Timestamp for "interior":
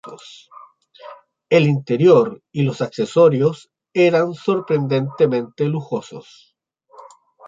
1.67-2.41